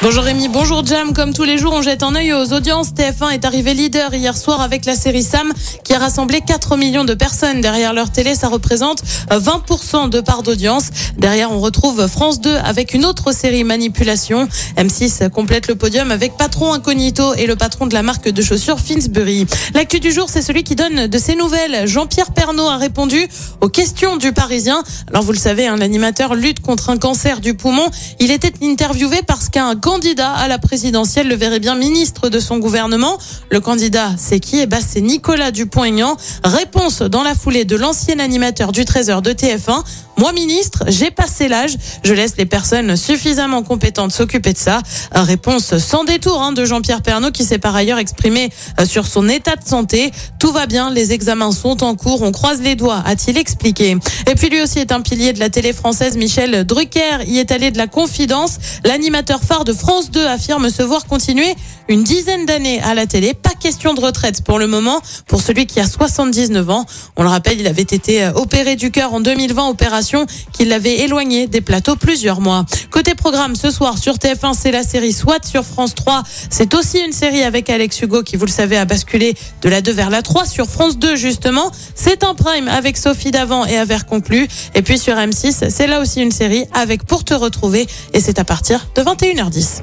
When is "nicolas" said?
35.00-35.50